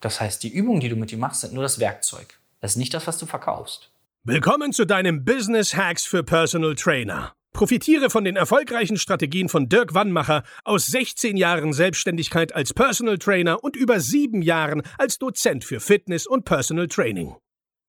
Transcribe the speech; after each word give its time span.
Das 0.00 0.20
heißt, 0.20 0.42
die 0.42 0.52
Übungen, 0.52 0.80
die 0.80 0.88
du 0.88 0.96
mit 0.96 1.12
ihm 1.12 1.20
machst, 1.20 1.42
sind 1.42 1.52
nur 1.52 1.62
das 1.62 1.78
Werkzeug. 1.78 2.40
Das 2.60 2.72
ist 2.72 2.76
nicht 2.76 2.94
das, 2.94 3.06
was 3.06 3.18
du 3.18 3.26
verkaufst. 3.26 3.92
Willkommen 4.24 4.72
zu 4.72 4.86
deinem 4.86 5.24
Business 5.24 5.76
Hacks 5.76 6.04
für 6.04 6.22
Personal 6.22 6.74
Trainer. 6.74 7.34
Profitiere 7.52 8.10
von 8.10 8.24
den 8.24 8.36
erfolgreichen 8.36 8.96
Strategien 8.96 9.48
von 9.48 9.68
Dirk 9.68 9.92
Wannmacher 9.92 10.44
aus 10.64 10.86
16 10.86 11.36
Jahren 11.36 11.72
Selbstständigkeit 11.72 12.54
als 12.54 12.72
Personal 12.72 13.18
Trainer 13.18 13.62
und 13.62 13.76
über 13.76 14.00
sieben 14.00 14.40
Jahren 14.40 14.82
als 14.98 15.18
Dozent 15.18 15.64
für 15.64 15.80
Fitness 15.80 16.26
und 16.26 16.44
Personal 16.44 16.88
Training. 16.88 17.34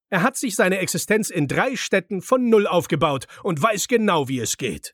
Er 0.09 0.23
hat 0.23 0.35
sich 0.35 0.55
seine 0.55 0.79
Existenz 0.79 1.29
in 1.29 1.47
drei 1.47 1.75
Städten 1.77 2.21
von 2.21 2.49
Null 2.49 2.67
aufgebaut 2.67 3.27
und 3.43 3.61
weiß 3.61 3.87
genau, 3.87 4.27
wie 4.27 4.39
es 4.39 4.57
geht. 4.57 4.93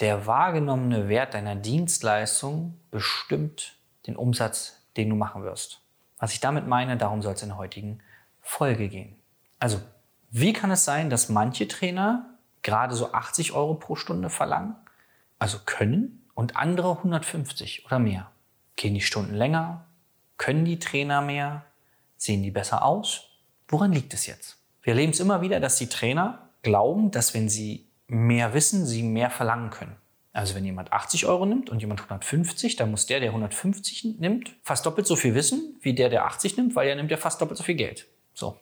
Der 0.00 0.26
wahrgenommene 0.26 1.08
Wert 1.08 1.34
deiner 1.34 1.56
Dienstleistung 1.56 2.80
bestimmt 2.90 3.76
den 4.06 4.16
Umsatz, 4.16 4.82
den 4.96 5.10
du 5.10 5.16
machen 5.16 5.44
wirst. 5.44 5.82
Was 6.18 6.32
ich 6.32 6.40
damit 6.40 6.66
meine, 6.66 6.96
darum 6.96 7.20
soll 7.22 7.34
es 7.34 7.42
in 7.42 7.50
der 7.50 7.58
heutigen 7.58 8.00
Folge 8.40 8.88
gehen. 8.88 9.16
Also, 9.58 9.80
wie 10.30 10.54
kann 10.54 10.70
es 10.70 10.84
sein, 10.84 11.10
dass 11.10 11.28
manche 11.28 11.68
Trainer 11.68 12.30
gerade 12.62 12.94
so 12.94 13.12
80 13.12 13.52
Euro 13.52 13.74
pro 13.74 13.96
Stunde 13.96 14.30
verlangen, 14.30 14.74
also 15.38 15.58
können, 15.64 16.20
und 16.34 16.56
andere 16.56 16.96
150 16.96 17.84
oder 17.84 17.98
mehr. 17.98 18.30
Gehen 18.76 18.94
die 18.94 19.02
Stunden 19.02 19.34
länger? 19.34 19.84
Können 20.38 20.64
die 20.64 20.78
Trainer 20.78 21.20
mehr? 21.20 21.66
Sehen 22.16 22.42
die 22.42 22.50
besser 22.50 22.82
aus? 22.82 23.28
Woran 23.68 23.92
liegt 23.92 24.14
es 24.14 24.26
jetzt? 24.26 24.56
Wir 24.82 24.94
erleben 24.94 25.12
es 25.12 25.20
immer 25.20 25.42
wieder, 25.42 25.60
dass 25.60 25.76
die 25.76 25.88
Trainer 25.88 26.48
glauben, 26.62 27.10
dass 27.10 27.34
wenn 27.34 27.50
sie 27.50 27.89
mehr 28.10 28.54
wissen, 28.54 28.86
sie 28.86 29.02
mehr 29.02 29.30
verlangen 29.30 29.70
können. 29.70 29.96
Also 30.32 30.54
wenn 30.54 30.64
jemand 30.64 30.92
80 30.92 31.26
Euro 31.26 31.46
nimmt 31.46 31.70
und 31.70 31.80
jemand 31.80 32.00
150, 32.00 32.76
dann 32.76 32.90
muss 32.90 33.06
der, 33.06 33.20
der 33.20 33.30
150 33.30 34.18
nimmt, 34.18 34.56
fast 34.62 34.86
doppelt 34.86 35.06
so 35.06 35.16
viel 35.16 35.34
wissen, 35.34 35.76
wie 35.80 35.94
der, 35.94 36.08
der 36.08 36.26
80 36.26 36.56
nimmt, 36.56 36.76
weil 36.76 36.88
er 36.88 36.96
nimmt 36.96 37.10
ja 37.10 37.16
fast 37.16 37.40
doppelt 37.40 37.58
so 37.58 37.64
viel 37.64 37.74
Geld. 37.74 38.06
So. 38.34 38.58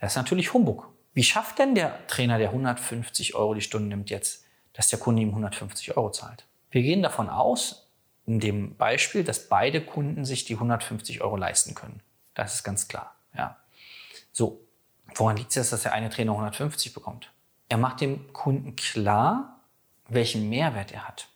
Das 0.00 0.12
ist 0.12 0.16
natürlich 0.16 0.52
Humbug. 0.52 0.88
Wie 1.14 1.22
schafft 1.22 1.58
denn 1.58 1.74
der 1.74 2.06
Trainer, 2.06 2.38
der 2.38 2.48
150 2.48 3.34
Euro 3.34 3.54
die 3.54 3.60
Stunde 3.60 3.88
nimmt 3.88 4.10
jetzt, 4.10 4.44
dass 4.72 4.88
der 4.88 4.98
Kunde 4.98 5.22
ihm 5.22 5.30
150 5.30 5.96
Euro 5.96 6.10
zahlt? 6.10 6.44
Wir 6.70 6.82
gehen 6.82 7.02
davon 7.02 7.28
aus, 7.28 7.88
in 8.26 8.40
dem 8.40 8.76
Beispiel, 8.76 9.22
dass 9.22 9.48
beide 9.48 9.80
Kunden 9.80 10.24
sich 10.24 10.44
die 10.44 10.54
150 10.54 11.22
Euro 11.22 11.36
leisten 11.36 11.74
können. 11.74 12.00
Das 12.34 12.54
ist 12.54 12.64
ganz 12.64 12.88
klar. 12.88 13.14
Ja. 13.36 13.56
So, 14.32 14.60
woran 15.14 15.36
liegt 15.36 15.56
es 15.56 15.70
dass 15.70 15.82
der 15.82 15.92
eine 15.92 16.10
Trainer 16.10 16.32
150 16.32 16.92
bekommt? 16.92 17.30
Er 17.68 17.78
macht 17.78 18.00
dem 18.00 18.32
Kunden 18.32 18.76
klar, 18.76 19.60
welchen 20.08 20.48
Mehrwert 20.48 20.92
er 20.92 21.08
hat. 21.08 21.28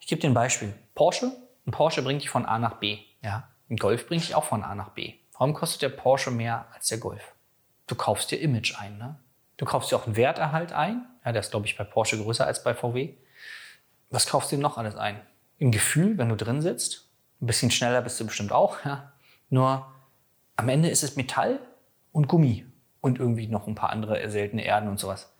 Ich 0.00 0.06
gebe 0.06 0.20
dir 0.20 0.28
ein 0.28 0.34
Beispiel. 0.34 0.74
Porsche. 0.94 1.32
Ein 1.66 1.72
Porsche 1.72 2.02
bringt 2.02 2.22
dich 2.22 2.30
von 2.30 2.46
A 2.46 2.58
nach 2.58 2.74
B. 2.74 2.98
Ja. 3.22 3.48
Ein 3.68 3.76
Golf 3.76 4.06
bringt 4.06 4.22
dich 4.22 4.34
auch 4.34 4.44
von 4.44 4.62
A 4.62 4.74
nach 4.74 4.90
B. 4.90 5.14
Warum 5.32 5.54
kostet 5.54 5.82
der 5.82 5.88
Porsche 5.88 6.30
mehr 6.30 6.66
als 6.72 6.88
der 6.88 6.98
Golf? 6.98 7.36
du 7.86 7.94
kaufst 7.94 8.30
dir 8.30 8.40
Image 8.40 8.78
ein. 8.78 8.98
Ne? 8.98 9.16
Du 9.56 9.64
kaufst 9.64 9.90
dir 9.90 9.96
auch 9.96 10.06
einen 10.06 10.16
Werterhalt 10.16 10.72
ein. 10.72 11.06
Ja, 11.24 11.32
der 11.32 11.40
ist, 11.40 11.50
glaube 11.50 11.66
ich, 11.66 11.76
bei 11.76 11.84
Porsche 11.84 12.18
größer 12.18 12.46
als 12.46 12.62
bei 12.62 12.74
VW. 12.74 13.14
Was 14.10 14.26
kaufst 14.26 14.52
du 14.52 14.56
dir 14.56 14.62
noch 14.62 14.78
alles 14.78 14.96
ein? 14.96 15.20
Im 15.58 15.72
Gefühl, 15.72 16.18
wenn 16.18 16.28
du 16.28 16.36
drin 16.36 16.60
sitzt. 16.60 17.08
Ein 17.40 17.46
bisschen 17.46 17.70
schneller 17.70 18.02
bist 18.02 18.20
du 18.20 18.26
bestimmt 18.26 18.52
auch. 18.52 18.84
Ja? 18.84 19.12
Nur 19.50 19.86
am 20.56 20.68
Ende 20.68 20.88
ist 20.88 21.02
es 21.02 21.16
Metall 21.16 21.58
und 22.12 22.28
Gummi 22.28 22.66
und 23.00 23.18
irgendwie 23.18 23.46
noch 23.46 23.66
ein 23.66 23.74
paar 23.74 23.90
andere 23.90 24.28
seltene 24.30 24.64
Erden 24.64 24.88
und 24.88 24.98
sowas. 24.98 25.32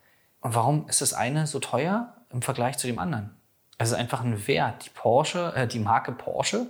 Und 0.47 0.55
warum 0.55 0.89
ist 0.89 1.01
das 1.01 1.12
eine 1.12 1.49
so 1.49 1.59
teuer 1.59 2.15
im 2.31 2.41
Vergleich 2.41 2.79
zu 2.79 2.87
dem 2.87 3.01
anderen? 3.01 3.34
Es 3.79 3.89
ist 3.89 3.97
einfach 3.97 4.21
ein 4.23 4.47
Wert. 4.47 4.87
Die 4.87 4.91
Porsche, 4.91 5.53
äh, 5.57 5.67
die 5.67 5.81
Marke 5.81 6.12
Porsche 6.12 6.69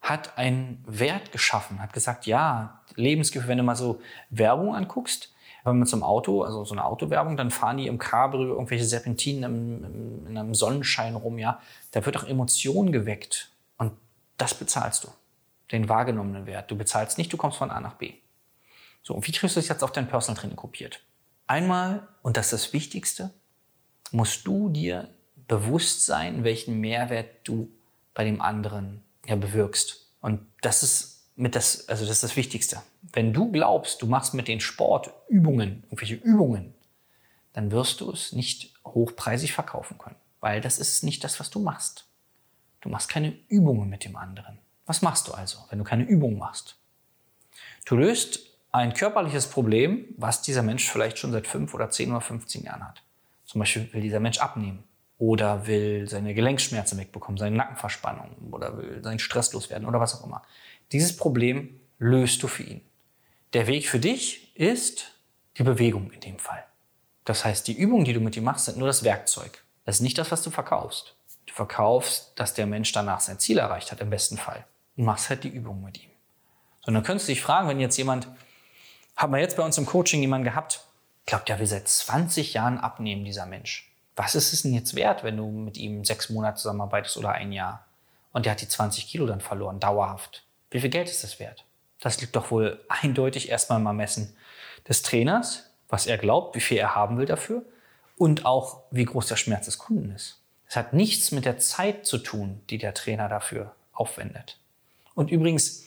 hat 0.00 0.38
einen 0.38 0.84
Wert 0.86 1.32
geschaffen, 1.32 1.82
hat 1.82 1.92
gesagt, 1.92 2.26
ja, 2.26 2.80
Lebensgefühl, 2.94 3.48
wenn 3.48 3.58
du 3.58 3.64
mal 3.64 3.74
so 3.74 4.00
Werbung 4.30 4.76
anguckst, 4.76 5.34
wenn 5.64 5.78
man 5.78 5.88
zum 5.88 6.04
Auto, 6.04 6.44
also 6.44 6.64
so 6.64 6.74
eine 6.74 6.84
Autowerbung, 6.84 7.36
dann 7.36 7.50
fahren 7.50 7.78
die 7.78 7.88
im 7.88 7.98
Cabrio 7.98 8.52
irgendwelche 8.52 8.84
Serpentinen 8.84 9.42
im, 9.42 9.84
im, 9.84 10.26
in 10.28 10.38
einem 10.38 10.54
Sonnenschein 10.54 11.16
rum, 11.16 11.38
ja. 11.38 11.60
Da 11.90 12.06
wird 12.06 12.16
auch 12.16 12.24
Emotion 12.24 12.92
geweckt. 12.92 13.50
Und 13.78 13.90
das 14.36 14.54
bezahlst 14.54 15.02
du. 15.02 15.08
Den 15.72 15.88
wahrgenommenen 15.88 16.46
Wert. 16.46 16.70
Du 16.70 16.76
bezahlst 16.76 17.18
nicht, 17.18 17.32
du 17.32 17.36
kommst 17.36 17.58
von 17.58 17.72
A 17.72 17.80
nach 17.80 17.94
B. 17.94 18.14
So, 19.02 19.14
und 19.14 19.26
wie 19.26 19.32
kriegst 19.32 19.56
du 19.56 19.58
das 19.58 19.66
jetzt 19.66 19.82
auf 19.82 19.90
dein 19.90 20.06
Personal 20.06 20.40
Training 20.40 20.54
kopiert? 20.54 21.02
Einmal, 21.52 22.08
und 22.22 22.38
das 22.38 22.46
ist 22.46 22.52
das 22.52 22.72
Wichtigste, 22.72 23.30
musst 24.10 24.46
du 24.46 24.70
dir 24.70 25.10
bewusst 25.48 26.06
sein, 26.06 26.44
welchen 26.44 26.80
Mehrwert 26.80 27.46
du 27.46 27.68
bei 28.14 28.24
dem 28.24 28.40
anderen 28.40 29.02
ja, 29.26 29.36
bewirkst. 29.36 30.08
Und 30.22 30.46
das 30.62 30.82
ist 30.82 31.28
mit 31.36 31.54
das, 31.54 31.90
also 31.90 32.06
das 32.06 32.14
ist 32.16 32.22
das 32.22 32.36
Wichtigste. 32.36 32.80
Wenn 33.02 33.34
du 33.34 33.52
glaubst, 33.52 34.00
du 34.00 34.06
machst 34.06 34.32
mit 34.32 34.48
den 34.48 34.60
Sportübungen, 34.60 35.82
irgendwelche 35.90 36.14
Übungen, 36.14 36.72
dann 37.52 37.70
wirst 37.70 38.00
du 38.00 38.10
es 38.10 38.32
nicht 38.32 38.72
hochpreisig 38.86 39.52
verkaufen 39.52 39.98
können. 39.98 40.16
Weil 40.40 40.62
das 40.62 40.78
ist 40.78 41.04
nicht 41.04 41.22
das, 41.22 41.38
was 41.38 41.50
du 41.50 41.58
machst. 41.58 42.06
Du 42.80 42.88
machst 42.88 43.10
keine 43.10 43.36
Übungen 43.48 43.90
mit 43.90 44.06
dem 44.06 44.16
anderen. 44.16 44.58
Was 44.86 45.02
machst 45.02 45.28
du 45.28 45.32
also, 45.32 45.58
wenn 45.68 45.80
du 45.80 45.84
keine 45.84 46.04
Übungen 46.04 46.38
machst? 46.38 46.78
Du 47.84 47.96
löst 47.96 48.51
ein 48.72 48.94
körperliches 48.94 49.46
Problem, 49.46 50.06
was 50.16 50.42
dieser 50.42 50.62
Mensch 50.62 50.90
vielleicht 50.90 51.18
schon 51.18 51.30
seit 51.30 51.46
fünf 51.46 51.74
oder 51.74 51.90
zehn 51.90 52.10
oder 52.10 52.22
15 52.22 52.64
Jahren 52.64 52.86
hat. 52.86 53.02
Zum 53.44 53.58
Beispiel 53.58 53.92
will 53.92 54.00
dieser 54.00 54.20
Mensch 54.20 54.38
abnehmen 54.38 54.84
oder 55.18 55.66
will 55.66 56.08
seine 56.08 56.34
Gelenkschmerzen 56.34 56.98
wegbekommen, 56.98 57.38
seine 57.38 57.56
Nackenverspannung 57.56 58.34
oder 58.50 58.76
will 58.78 59.04
seinen 59.04 59.18
Stress 59.18 59.52
loswerden 59.52 59.86
oder 59.86 60.00
was 60.00 60.14
auch 60.18 60.26
immer. 60.26 60.42
Dieses 60.90 61.16
Problem 61.16 61.80
löst 61.98 62.42
du 62.42 62.48
für 62.48 62.62
ihn. 62.62 62.80
Der 63.52 63.66
Weg 63.66 63.86
für 63.86 63.98
dich 63.98 64.56
ist 64.56 65.12
die 65.58 65.62
Bewegung 65.62 66.10
in 66.10 66.20
dem 66.20 66.38
Fall. 66.38 66.64
Das 67.24 67.44
heißt, 67.44 67.68
die 67.68 67.74
Übungen, 67.74 68.06
die 68.06 68.14
du 68.14 68.20
mit 68.20 68.36
ihm 68.36 68.44
machst, 68.44 68.64
sind 68.64 68.78
nur 68.78 68.88
das 68.88 69.04
Werkzeug. 69.04 69.62
Das 69.84 69.96
ist 69.96 70.00
nicht 70.00 70.16
das, 70.16 70.30
was 70.30 70.42
du 70.42 70.50
verkaufst. 70.50 71.14
Du 71.46 71.52
verkaufst, 71.52 72.32
dass 72.36 72.54
der 72.54 72.66
Mensch 72.66 72.90
danach 72.92 73.20
sein 73.20 73.38
Ziel 73.38 73.58
erreicht 73.58 73.92
hat, 73.92 74.00
im 74.00 74.10
besten 74.10 74.38
Fall. 74.38 74.64
Und 74.96 75.04
machst 75.04 75.28
halt 75.28 75.44
die 75.44 75.48
Übungen 75.48 75.84
mit 75.84 76.02
ihm. 76.02 76.10
So, 76.84 76.90
dann 76.90 77.02
könntest 77.02 77.28
du 77.28 77.32
dich 77.32 77.42
fragen, 77.42 77.68
wenn 77.68 77.78
jetzt 77.78 77.96
jemand, 77.96 78.26
haben 79.16 79.32
wir 79.32 79.40
jetzt 79.40 79.56
bei 79.56 79.64
uns 79.64 79.78
im 79.78 79.86
Coaching 79.86 80.20
jemanden 80.20 80.44
gehabt, 80.44 80.84
glaubt, 81.26 81.48
der 81.48 81.58
will 81.58 81.66
seit 81.66 81.88
20 81.88 82.54
Jahren 82.54 82.78
abnehmen, 82.78 83.24
dieser 83.24 83.46
Mensch 83.46 83.92
was 84.16 84.34
ist 84.34 84.52
es 84.52 84.62
denn 84.62 84.74
jetzt 84.74 84.94
wert, 84.94 85.24
wenn 85.24 85.36
du 85.36 85.46
mit 85.46 85.76
ihm 85.76 86.04
sechs 86.04 86.28
Monate 86.28 86.58
zusammenarbeitest 86.58 87.16
oder 87.16 87.32
ein 87.32 87.52
Jahr? 87.52 87.86
Und 88.32 88.46
der 88.46 88.52
hat 88.52 88.60
die 88.60 88.68
20 88.68 89.06
Kilo 89.06 89.26
dann 89.26 89.40
verloren, 89.40 89.80
dauerhaft. 89.80 90.44
Wie 90.70 90.80
viel 90.80 90.90
Geld 90.90 91.08
ist 91.08 91.24
das 91.24 91.38
wert? 91.38 91.64
Das 92.00 92.20
liegt 92.20 92.36
doch 92.36 92.50
wohl 92.50 92.84
eindeutig 92.88 93.48
erstmal 93.48 93.80
im 93.80 93.86
Ermessen 93.86 94.36
des 94.88 95.02
Trainers, 95.02 95.70
was 95.88 96.06
er 96.06 96.18
glaubt, 96.18 96.56
wie 96.56 96.60
viel 96.60 96.78
er 96.78 96.94
haben 96.94 97.18
will 97.18 97.26
dafür 97.26 97.62
und 98.16 98.44
auch 98.44 98.82
wie 98.90 99.04
groß 99.04 99.28
der 99.28 99.36
Schmerz 99.36 99.66
des 99.66 99.78
Kunden 99.78 100.10
ist. 100.10 100.40
Es 100.68 100.76
hat 100.76 100.92
nichts 100.94 101.32
mit 101.32 101.44
der 101.44 101.58
Zeit 101.58 102.06
zu 102.06 102.18
tun, 102.18 102.62
die 102.70 102.78
der 102.78 102.94
Trainer 102.94 103.28
dafür 103.28 103.74
aufwendet. 103.92 104.58
Und 105.14 105.30
übrigens, 105.30 105.84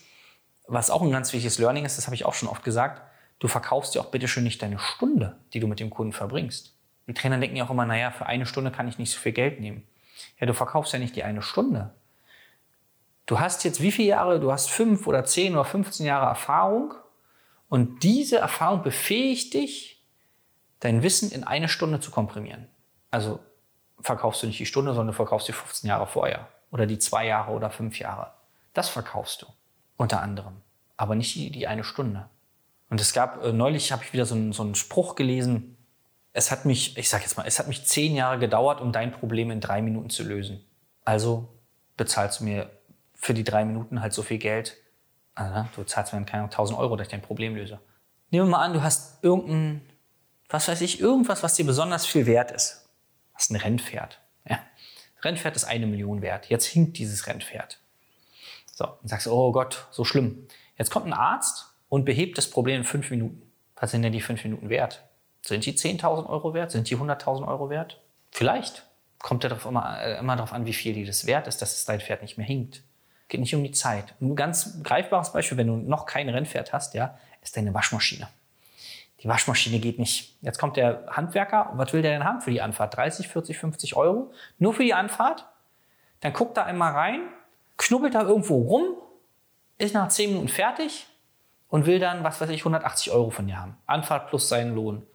was 0.68 0.92
auch 0.92 1.02
ein 1.02 1.12
ganz 1.12 1.34
wichtiges 1.34 1.58
Learning 1.58 1.86
ist, 1.86 1.98
das 1.98 2.06
habe 2.06 2.16
ich 2.16 2.26
auch 2.26 2.36
schon 2.36 2.50
oft 2.50 2.64
gesagt, 2.64 3.02
du 3.40 3.48
verkaufst 3.48 3.96
dir 3.96 4.02
auch 4.02 4.12
bitte 4.12 4.28
schön 4.28 4.44
nicht 4.44 4.62
deine 4.62 4.80
Stunde, 4.80 5.38
die 5.54 5.60
du 5.60 5.68
mit 5.68 5.80
dem 5.80 5.90
Kunden 5.90 6.14
verbringst. 6.14 6.76
Die 7.08 7.14
Trainer 7.14 7.38
denken 7.38 7.56
ja 7.56 7.66
auch 7.66 7.70
immer, 7.70 7.86
naja, 7.86 8.12
für 8.12 8.26
eine 8.26 8.46
Stunde 8.46 8.72
kann 8.72 8.88
ich 8.88 8.98
nicht 8.98 9.12
so 9.12 9.20
viel 9.20 9.32
Geld 9.32 9.60
nehmen. 9.60 9.88
Ja, 10.40 10.48
du 10.48 10.54
verkaufst 10.54 10.94
ja 10.94 11.00
nicht 11.00 11.16
die 11.16 11.24
eine 11.24 11.42
Stunde. 11.42 11.94
Du 13.26 13.40
hast 13.40 13.64
jetzt 13.64 13.82
wie 13.82 13.92
viele 13.92 14.10
Jahre? 14.10 14.40
Du 14.40 14.52
hast 14.52 14.70
fünf 14.70 15.08
oder 15.08 15.26
zehn 15.26 15.54
oder 15.54 15.66
15 15.66 16.06
Jahre 16.06 16.28
Erfahrung 16.28 16.94
und 17.70 18.04
diese 18.04 18.38
Erfahrung 18.38 18.84
befähigt 18.84 19.54
dich, 19.54 20.04
dein 20.80 21.04
Wissen 21.04 21.32
in 21.32 21.44
eine 21.44 21.68
Stunde 21.68 22.00
zu 22.00 22.12
komprimieren. 22.12 22.68
Also 23.10 23.40
verkaufst 24.00 24.44
du 24.44 24.48
nicht 24.48 24.60
die 24.60 24.66
Stunde, 24.66 24.92
sondern 24.92 25.08
du 25.08 25.14
verkaufst 25.14 25.48
die 25.48 25.54
15 25.54 25.88
Jahre 25.88 26.06
vorher 26.06 26.48
oder 26.70 26.86
die 26.86 27.00
zwei 27.00 27.26
Jahre 27.26 27.52
oder 27.52 27.70
fünf 27.70 27.98
Jahre. 27.98 28.34
Das 28.74 28.90
verkaufst 28.90 29.42
du 29.42 29.48
unter 29.98 30.22
anderem, 30.22 30.62
aber 30.98 31.16
nicht 31.16 31.34
die, 31.36 31.50
die 31.50 31.68
eine 31.68 31.84
Stunde. 31.84 32.30
Und 32.90 33.02
es 33.02 33.14
gab 33.14 33.44
äh, 33.44 33.52
neulich 33.52 33.92
habe 33.92 34.04
ich 34.04 34.14
wieder 34.14 34.26
so 34.26 34.36
einen, 34.36 34.54
so 34.54 34.64
einen 34.64 34.76
Spruch 34.76 35.16
gelesen 35.16 35.76
es 36.36 36.52
hat 36.52 36.66
mich, 36.66 36.98
ich 36.98 37.10
sag 37.10 37.22
jetzt 37.22 37.38
mal, 37.38 37.48
es 37.48 37.60
hat 37.60 37.70
mich 37.70 37.86
zehn 37.86 38.14
Jahre 38.14 38.38
gedauert, 38.38 38.82
um 38.82 38.92
dein 38.92 39.14
Problem 39.14 39.52
in 39.52 39.62
drei 39.62 39.82
Minuten 39.82 40.10
zu 40.10 40.22
lösen. 40.22 40.66
Also 41.06 41.48
bezahlst 41.96 42.42
du 42.42 42.44
mir 42.44 42.70
für 43.14 43.34
die 43.34 43.46
drei 43.46 43.64
Minuten 43.64 44.02
halt 44.02 44.12
so 44.12 44.22
viel 44.22 44.38
Geld. 44.38 44.76
Also, 45.34 45.66
du 45.78 45.84
zahlst 45.86 46.12
mir 46.12 46.24
keine 46.26 46.44
1000 46.44 46.78
Euro, 46.78 46.98
dass 46.98 47.08
ich 47.08 47.12
dein 47.12 47.22
Problem 47.22 47.56
löse. 47.56 47.80
Nehmen 48.32 48.48
wir 48.48 48.52
mal 48.52 48.66
an, 48.66 48.74
du 48.74 48.84
hast 48.84 49.24
irgendein, 49.24 49.82
was 50.50 50.68
weiß 50.68 50.82
ich, 50.82 51.00
irgendwas, 51.00 51.42
was 51.42 51.56
dir 51.56 51.66
besonders 51.66 52.06
viel 52.06 52.26
wert 52.26 52.52
ist. 52.52 52.90
Du 53.30 53.36
hast 53.36 53.52
ein 53.52 53.56
Rennpferd. 53.56 54.20
Ja. 54.46 54.60
Rennpferd 55.24 55.56
ist 55.56 55.64
eine 55.64 55.88
Million 55.88 56.22
wert. 56.22 56.50
Jetzt 56.50 56.66
hinkt 56.66 56.98
dieses 56.98 57.28
Rennpferd. 57.28 57.80
So, 58.74 58.90
und 59.02 59.08
sagst, 59.08 59.28
oh 59.28 59.54
Gott, 59.54 59.88
so 59.92 60.04
schlimm. 60.04 60.48
Jetzt 60.78 60.92
kommt 60.92 61.06
ein 61.06 61.14
Arzt 61.14 61.75
und 61.90 62.06
behebt 62.06 62.38
das 62.38 62.50
Problem 62.50 62.78
in 62.78 62.84
fünf 62.84 63.10
Minuten. 63.12 63.42
Was 63.76 63.92
sind 63.92 64.02
denn 64.02 64.14
die 64.14 64.22
fünf 64.22 64.44
Minuten 64.44 64.70
wert? 64.70 65.04
Sind 65.42 65.66
die 65.66 65.74
10.000 65.74 66.28
Euro 66.28 66.54
wert? 66.54 66.72
Sind 66.72 66.90
die 66.90 66.98
100.000 66.98 67.48
Euro 67.48 67.70
wert? 67.70 68.02
Vielleicht. 68.32 68.84
Kommt 69.20 69.44
ja 69.44 69.50
darauf 69.50 69.66
immer, 69.66 70.02
äh, 70.02 70.18
immer 70.18 70.36
darauf 70.36 70.54
an, 70.54 70.66
wie 70.66 70.74
viel 70.74 70.94
dir 70.94 71.06
das 71.06 71.26
wert 71.26 71.48
ist, 71.48 71.62
dass 71.62 71.76
es 71.76 71.86
dein 71.86 72.00
Pferd 72.00 72.22
nicht 72.22 72.38
mehr 72.38 72.48
hinkt. 72.48 72.84
Geht 73.28 73.40
nicht 73.40 73.56
um 73.56 73.64
die 73.64 73.72
Zeit. 73.72 74.14
Ein 74.22 74.36
ganz 74.36 74.84
greifbares 74.84 75.34
Beispiel, 75.34 75.58
wenn 75.58 75.68
du 75.68 75.78
noch 75.78 76.06
kein 76.06 76.30
Rennpferd 76.30 76.74
hast, 76.74 76.94
ja, 76.94 77.18
ist 77.42 77.58
deine 77.58 77.74
Waschmaschine. 77.74 78.28
Die 79.22 79.28
Waschmaschine 79.28 79.80
geht 79.80 79.98
nicht. 79.98 80.38
Jetzt 80.42 80.60
kommt 80.60 80.78
der 80.78 81.06
Handwerker 81.10 81.72
was 81.74 81.94
will 81.94 82.02
der 82.02 82.12
denn 82.12 82.24
haben 82.24 82.42
für 82.42 82.52
die 82.52 82.62
Anfahrt? 82.62 82.96
30, 82.96 83.28
40, 83.28 83.58
50 83.58 83.96
Euro? 83.96 84.32
Nur 84.60 84.74
für 84.74 84.84
die 84.84 84.94
Anfahrt? 84.94 85.48
Dann 86.22 86.34
guckt 86.34 86.58
er 86.58 86.66
einmal 86.66 86.94
rein, 86.94 87.22
knubbelt 87.78 88.14
da 88.14 88.22
irgendwo 88.22 88.62
rum, 88.62 88.96
ist 89.78 89.94
nach 89.94 90.10
10 90.10 90.30
Minuten 90.30 90.48
fertig 90.48 91.08
und 91.68 91.86
will 91.86 92.00
dann, 92.00 92.24
was 92.24 92.42
weiß 92.42 92.50
ich, 92.50 92.62
180 92.62 93.12
Euro 93.12 93.30
von 93.30 93.48
dir 93.48 93.60
haben. 93.60 93.78
Anfahrt 93.86 94.30
plus 94.30 94.50
seinen 94.50 94.76
Lohn. 94.76 95.06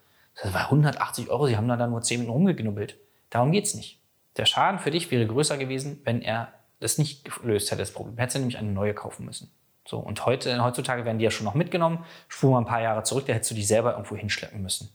Das 0.42 0.54
war 0.54 0.64
180 0.64 1.28
Euro, 1.30 1.46
sie 1.46 1.56
haben 1.56 1.68
da 1.68 1.76
dann 1.76 1.90
nur 1.90 2.02
10 2.02 2.20
Minuten 2.20 2.32
rumgeknubbelt. 2.32 2.98
Darum 3.30 3.52
geht's 3.52 3.74
nicht. 3.74 4.00
Der 4.36 4.46
Schaden 4.46 4.78
für 4.78 4.90
dich 4.90 5.10
wäre 5.10 5.26
größer 5.26 5.58
gewesen, 5.58 6.00
wenn 6.04 6.22
er 6.22 6.52
das 6.80 6.98
nicht 6.98 7.24
gelöst 7.24 7.70
hätte, 7.70 7.82
das 7.82 7.92
Problem. 7.92 8.16
Hättest 8.16 8.36
du 8.36 8.40
nämlich 8.40 8.58
eine 8.58 8.72
neue 8.72 8.94
kaufen 8.94 9.26
müssen. 9.26 9.52
So, 9.86 9.98
und 9.98 10.24
heute, 10.24 10.62
heutzutage 10.62 11.04
werden 11.04 11.18
die 11.18 11.24
ja 11.24 11.30
schon 11.30 11.44
noch 11.44 11.54
mitgenommen. 11.54 12.04
Spur 12.28 12.52
mal 12.52 12.58
ein 12.58 12.64
paar 12.64 12.80
Jahre 12.80 13.02
zurück, 13.02 13.26
da 13.26 13.32
hättest 13.32 13.50
du 13.50 13.54
die 13.54 13.64
selber 13.64 13.92
irgendwo 13.92 14.16
hinschleppen 14.16 14.62
müssen. 14.62 14.90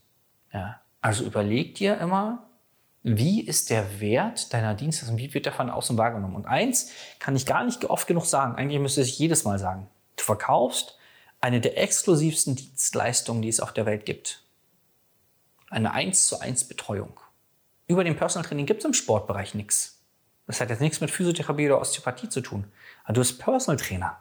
Ja. 0.52 0.80
Also 1.00 1.24
überleg 1.24 1.74
dir 1.74 1.98
immer, 1.98 2.48
wie 3.02 3.40
ist 3.40 3.70
der 3.70 4.00
Wert 4.00 4.52
deiner 4.52 4.74
Dienstleistung, 4.74 5.18
wie 5.18 5.32
wird 5.32 5.46
der 5.46 5.52
von 5.52 5.70
außen 5.70 5.96
wahrgenommen? 5.96 6.34
Und 6.34 6.46
eins 6.46 6.90
kann 7.20 7.36
ich 7.36 7.46
gar 7.46 7.62
nicht 7.62 7.84
oft 7.84 8.08
genug 8.08 8.24
sagen, 8.26 8.56
eigentlich 8.56 8.80
müsste 8.80 9.02
ich 9.02 9.18
jedes 9.18 9.44
Mal 9.44 9.58
sagen. 9.58 9.86
Du 10.16 10.24
verkaufst 10.24 10.98
eine 11.46 11.60
der 11.60 11.78
exklusivsten 11.78 12.56
Dienstleistungen, 12.56 13.40
die 13.40 13.48
es 13.48 13.60
auf 13.60 13.72
der 13.72 13.86
Welt 13.86 14.04
gibt. 14.04 14.42
Eine 15.70 15.92
1 15.92 16.26
zu 16.26 16.40
1 16.40 16.64
Betreuung. 16.64 17.20
Über 17.86 18.02
den 18.02 18.16
Personal 18.16 18.44
Training 18.44 18.66
gibt 18.66 18.80
es 18.80 18.84
im 18.84 18.92
Sportbereich 18.92 19.54
nichts. 19.54 20.02
Das 20.48 20.60
hat 20.60 20.70
jetzt 20.70 20.80
nichts 20.80 21.00
mit 21.00 21.12
Physiotherapie 21.12 21.66
oder 21.66 21.80
Osteopathie 21.80 22.28
zu 22.28 22.40
tun. 22.40 22.64
Aber 23.04 23.12
du 23.12 23.20
bist 23.20 23.38
Personal 23.38 23.76
Trainer. 23.76 24.18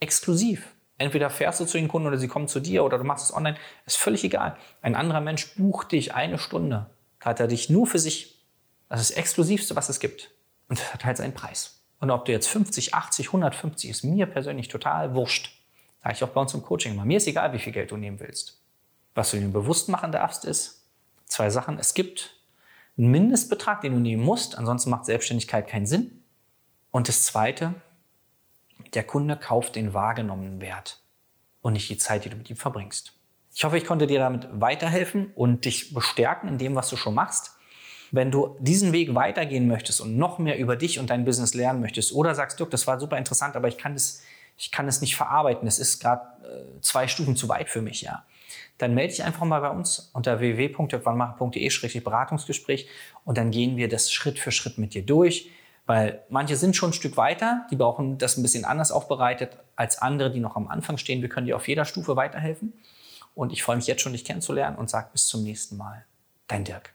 Exklusiv. 0.00 0.74
Entweder 0.98 1.30
fährst 1.30 1.60
du 1.60 1.66
zu 1.66 1.78
den 1.78 1.86
Kunden 1.86 2.08
oder 2.08 2.18
sie 2.18 2.26
kommen 2.26 2.48
zu 2.48 2.58
dir 2.58 2.82
oder 2.82 2.98
du 2.98 3.04
machst 3.04 3.26
es 3.26 3.32
online. 3.32 3.56
Ist 3.86 3.98
völlig 3.98 4.24
egal. 4.24 4.56
Ein 4.82 4.96
anderer 4.96 5.20
Mensch 5.20 5.54
bucht 5.54 5.92
dich 5.92 6.14
eine 6.14 6.38
Stunde. 6.40 6.90
Da 7.20 7.30
hat 7.30 7.38
er 7.38 7.46
dich 7.46 7.70
nur 7.70 7.86
für 7.86 8.00
sich. 8.00 8.44
Das 8.88 9.00
ist 9.00 9.10
das 9.10 9.16
Exklusivste, 9.16 9.76
was 9.76 9.88
es 9.88 10.00
gibt. 10.00 10.32
Und 10.68 10.80
das 10.80 10.92
hat 10.92 11.04
halt 11.04 11.16
seinen 11.16 11.32
Preis. 11.34 11.80
Und 12.00 12.10
ob 12.10 12.24
du 12.24 12.32
jetzt 12.32 12.48
50, 12.48 12.94
80, 12.94 13.28
150 13.28 13.88
ist 13.88 14.02
mir 14.02 14.26
persönlich 14.26 14.66
total 14.66 15.14
wurscht. 15.14 15.59
Sag 16.02 16.12
ich 16.12 16.24
auch 16.24 16.28
bei 16.28 16.40
uns 16.40 16.54
im 16.54 16.62
Coaching 16.62 16.92
immer. 16.92 17.04
Mir 17.04 17.18
ist 17.18 17.26
egal, 17.26 17.52
wie 17.52 17.58
viel 17.58 17.72
Geld 17.72 17.90
du 17.90 17.96
nehmen 17.96 18.20
willst. 18.20 18.60
Was 19.14 19.30
du 19.30 19.38
dir 19.38 19.48
bewusst 19.48 19.88
machen 19.88 20.12
darfst, 20.12 20.44
ist 20.44 20.86
zwei 21.26 21.50
Sachen. 21.50 21.78
Es 21.78 21.94
gibt 21.94 22.36
einen 22.96 23.10
Mindestbetrag, 23.10 23.80
den 23.80 23.92
du 23.92 23.98
nehmen 23.98 24.22
musst, 24.22 24.56
ansonsten 24.56 24.90
macht 24.90 25.04
Selbstständigkeit 25.04 25.66
keinen 25.66 25.86
Sinn. 25.86 26.22
Und 26.90 27.08
das 27.08 27.24
Zweite, 27.24 27.74
der 28.94 29.04
Kunde 29.04 29.36
kauft 29.36 29.76
den 29.76 29.94
wahrgenommenen 29.94 30.60
Wert 30.60 31.02
und 31.62 31.74
nicht 31.74 31.88
die 31.88 31.98
Zeit, 31.98 32.24
die 32.24 32.30
du 32.30 32.36
mit 32.36 32.50
ihm 32.50 32.56
verbringst. 32.56 33.12
Ich 33.54 33.64
hoffe, 33.64 33.78
ich 33.78 33.84
konnte 33.84 34.06
dir 34.06 34.18
damit 34.18 34.48
weiterhelfen 34.52 35.32
und 35.34 35.64
dich 35.64 35.92
bestärken 35.92 36.48
in 36.48 36.58
dem, 36.58 36.74
was 36.74 36.88
du 36.88 36.96
schon 36.96 37.14
machst. 37.14 37.56
Wenn 38.12 38.30
du 38.30 38.56
diesen 38.60 38.92
Weg 38.92 39.14
weitergehen 39.14 39.68
möchtest 39.68 40.00
und 40.00 40.16
noch 40.16 40.38
mehr 40.38 40.58
über 40.58 40.76
dich 40.76 40.98
und 40.98 41.10
dein 41.10 41.24
Business 41.24 41.54
lernen 41.54 41.80
möchtest 41.80 42.12
oder 42.12 42.34
sagst, 42.34 42.58
Dirk, 42.58 42.70
das 42.70 42.86
war 42.86 42.98
super 42.98 43.18
interessant, 43.18 43.56
aber 43.56 43.68
ich 43.68 43.78
kann 43.78 43.94
das, 43.94 44.22
ich 44.60 44.70
kann 44.70 44.86
es 44.86 45.00
nicht 45.00 45.16
verarbeiten, 45.16 45.66
es 45.66 45.78
ist 45.78 46.00
gerade 46.00 46.22
äh, 46.44 46.80
zwei 46.80 47.08
Stufen 47.08 47.36
zu 47.36 47.48
weit 47.48 47.68
für 47.68 47.82
mich, 47.82 48.02
ja 48.02 48.24
dann 48.80 48.94
melde 48.94 49.12
dich 49.12 49.22
einfach 49.22 49.44
mal 49.44 49.60
bei 49.60 49.70
uns 49.70 50.10
unter 50.14 50.40
www.wannmacher.de-beratungsgespräch 50.40 52.88
und 53.24 53.38
dann 53.38 53.50
gehen 53.50 53.76
wir 53.76 53.88
das 53.88 54.12
Schritt 54.12 54.38
für 54.38 54.52
Schritt 54.52 54.78
mit 54.78 54.94
dir 54.94 55.04
durch, 55.04 55.50
weil 55.86 56.22
manche 56.28 56.56
sind 56.56 56.76
schon 56.76 56.90
ein 56.90 56.94
Stück 56.94 57.16
weiter, 57.16 57.66
die 57.70 57.76
brauchen 57.76 58.18
das 58.18 58.36
ein 58.36 58.42
bisschen 58.42 58.64
anders 58.64 58.92
aufbereitet 58.92 59.58
als 59.76 59.98
andere, 59.98 60.30
die 60.30 60.40
noch 60.40 60.56
am 60.56 60.68
Anfang 60.68 60.96
stehen. 60.96 61.22
Wir 61.22 61.28
können 61.28 61.46
dir 61.46 61.56
auf 61.56 61.68
jeder 61.68 61.84
Stufe 61.84 62.16
weiterhelfen 62.16 62.72
und 63.34 63.52
ich 63.52 63.62
freue 63.62 63.76
mich 63.76 63.86
jetzt 63.86 64.02
schon, 64.02 64.12
dich 64.12 64.24
kennenzulernen 64.24 64.76
und 64.76 64.88
sage 64.88 65.08
bis 65.12 65.26
zum 65.26 65.42
nächsten 65.42 65.76
Mal. 65.76 66.06
Dein 66.46 66.64
Dirk. 66.64 66.94